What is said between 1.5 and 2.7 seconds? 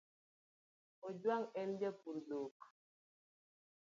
en japur dhok